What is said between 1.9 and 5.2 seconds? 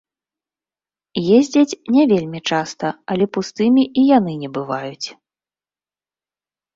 не вельмі часта, але пустымі і яны не бываюць.